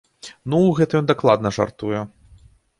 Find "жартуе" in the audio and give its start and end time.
1.61-2.01